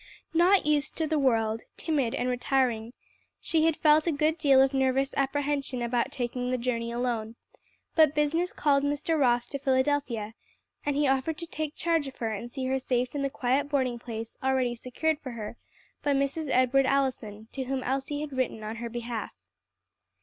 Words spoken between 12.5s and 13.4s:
see her safe in the